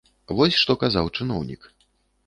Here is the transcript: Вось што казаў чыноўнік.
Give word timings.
Вось 0.39 0.57
што 0.61 0.77
казаў 0.85 1.13
чыноўнік. 1.17 1.73